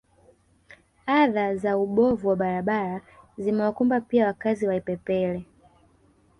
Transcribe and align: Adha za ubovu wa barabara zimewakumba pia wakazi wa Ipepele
Adha 1.19 1.55
za 1.55 1.77
ubovu 1.77 2.27
wa 2.29 2.35
barabara 2.35 3.01
zimewakumba 3.37 4.01
pia 4.01 4.25
wakazi 4.27 4.67
wa 4.67 4.75
Ipepele 4.75 5.45